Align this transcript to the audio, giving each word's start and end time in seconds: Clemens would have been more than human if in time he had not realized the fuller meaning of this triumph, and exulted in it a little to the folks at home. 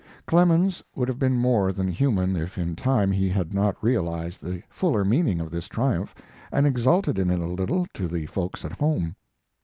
Clemens 0.25 0.83
would 0.95 1.07
have 1.09 1.19
been 1.19 1.37
more 1.37 1.71
than 1.71 1.87
human 1.87 2.35
if 2.35 2.57
in 2.57 2.75
time 2.75 3.11
he 3.11 3.29
had 3.29 3.53
not 3.53 3.83
realized 3.83 4.41
the 4.41 4.63
fuller 4.67 5.05
meaning 5.05 5.39
of 5.39 5.51
this 5.51 5.67
triumph, 5.67 6.15
and 6.51 6.65
exulted 6.65 7.19
in 7.19 7.29
it 7.29 7.39
a 7.39 7.45
little 7.45 7.85
to 7.93 8.07
the 8.07 8.25
folks 8.25 8.65
at 8.65 8.71
home. 8.71 9.15